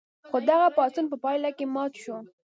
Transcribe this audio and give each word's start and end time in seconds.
خو 0.29 0.37
دغه 0.49 0.67
پاڅون 0.77 1.05
په 1.11 1.17
پایله 1.23 1.49
کې 1.57 1.65
مات 1.75 1.93
شو. 2.03 2.17